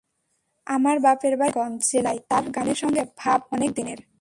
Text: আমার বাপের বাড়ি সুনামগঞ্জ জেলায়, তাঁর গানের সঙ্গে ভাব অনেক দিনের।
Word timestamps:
আমার 0.67 0.97
বাপের 0.99 1.33
বাড়ি 1.37 1.51
সুনামগঞ্জ 1.51 1.81
জেলায়, 1.91 2.19
তাঁর 2.29 2.45
গানের 2.49 2.75
সঙ্গে 2.75 3.01
ভাব 3.17 3.39
অনেক 3.51 3.71
দিনের। 3.73 4.01